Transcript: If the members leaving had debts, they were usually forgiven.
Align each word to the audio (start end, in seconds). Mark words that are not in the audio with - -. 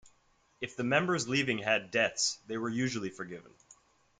If 0.61 0.75
the 0.75 0.83
members 0.83 1.27
leaving 1.27 1.59
had 1.59 1.91
debts, 1.91 2.39
they 2.47 2.57
were 2.57 2.69
usually 2.69 3.11
forgiven. 3.11 3.51